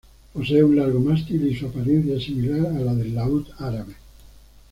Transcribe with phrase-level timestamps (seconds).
[0.33, 3.93] Posee un largo mástil y su apariencia es similar a la del laud árabe.